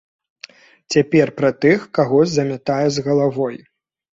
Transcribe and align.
Цяпер 0.95 1.27
пра 1.41 1.51
тых, 1.65 1.85
каго 1.99 2.25
замятае 2.35 2.81
з 2.97 3.05
галавой. 3.11 3.55